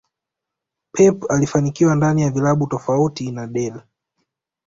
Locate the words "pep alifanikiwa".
0.91-1.95